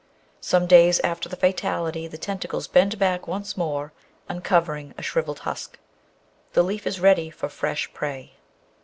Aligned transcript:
Some 0.39 0.65
days 0.65 0.99
after 1.01 1.29
the 1.29 1.35
fatality 1.35 2.07
the 2.07 2.17
tentacles 2.17 2.67
bend 2.67 2.97
back 2.97 3.27
once 3.27 3.55
more, 3.55 3.93
uncovering 4.29 4.95
a 4.97 5.03
shrivelled 5.03 5.41
husk. 5.41 5.77
The 6.53 6.63
leaf 6.63 6.87
is 6.87 6.99
ready 6.99 7.29
for 7.29 7.49
fresh 7.49 7.93
prey. 7.93 8.33